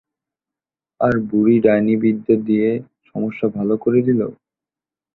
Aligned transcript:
আর 1.01 1.13
বুড়ি 1.27 1.55
ডাইনিবিদ্যা 1.65 2.35
দিয়ে 2.47 2.69
সমস্যা 3.09 3.47
ভালো 3.57 3.75
করে 3.83 3.99
দিল? 4.07 4.21